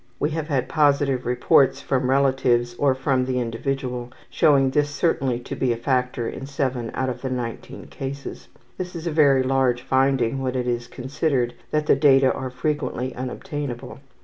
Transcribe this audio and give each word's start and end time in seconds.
We 0.19 0.31
have 0.31 0.47
had 0.47 0.67
positive 0.67 1.27
reports 1.27 1.79
from 1.79 2.09
relatives 2.09 2.73
or 2.79 2.95
from 2.95 3.25
the 3.25 3.39
individual 3.39 4.11
showing 4.31 4.71
this 4.71 4.89
certainly 4.89 5.39
to 5.41 5.55
be 5.55 5.71
a 5.71 5.77
factor 5.77 6.27
in 6.27 6.47
7 6.47 6.89
out 6.95 7.07
of 7.09 7.21
the 7.21 7.29
19 7.29 7.85
cases. 7.85 8.47
This 8.79 8.95
is 8.95 9.05
a 9.05 9.11
very 9.11 9.43
large 9.43 9.83
finding, 9.83 10.41
when 10.41 10.55
it 10.55 10.65
is 10.67 10.87
considered 10.87 11.53
that 11.69 11.85
the 11.85 11.95
data 11.95 12.33
are 12.33 12.49
frequently 12.49 13.13
unobtainable. 13.13 13.99